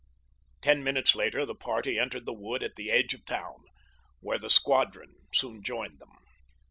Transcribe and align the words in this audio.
Ten 0.63 0.83
minutes 0.83 1.13
later 1.13 1.45
the 1.45 1.53
party 1.53 1.99
entered 1.99 2.25
the 2.25 2.33
wood 2.33 2.63
at 2.63 2.75
the 2.75 2.89
edge 2.89 3.13
of 3.13 3.23
town, 3.23 3.65
where 4.19 4.39
the 4.39 4.49
squadron 4.49 5.13
soon 5.31 5.61
joined 5.61 5.99
them. 5.99 6.09